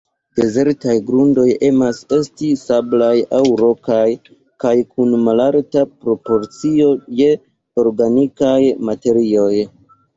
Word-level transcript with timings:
Dezertaj 0.37 0.93
grundoj 1.09 1.43
emas 1.67 1.99
esti 2.17 2.49
sablaj 2.63 3.11
aŭ 3.41 3.43
rokaj, 3.63 4.01
kaj 4.65 4.73
kun 4.97 5.15
malalta 5.29 5.87
proporcio 6.03 6.93
je 7.23 7.33
organikaj 7.87 8.61
materioj. 8.93 9.57